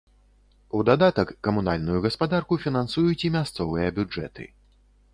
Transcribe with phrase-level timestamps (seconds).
[0.77, 4.53] У дадатак, камунальную гаспадарку фінансуюць і мясцовыя бюджэты.